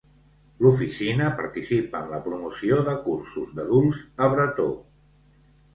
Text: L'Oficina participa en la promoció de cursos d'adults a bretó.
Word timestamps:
L'Oficina 0.65 1.27
participa 1.41 2.01
en 2.01 2.09
la 2.15 2.21
promoció 2.29 2.81
de 2.91 2.99
cursos 3.07 3.53
d'adults 3.61 4.05
a 4.29 4.33
bretó. 4.37 4.69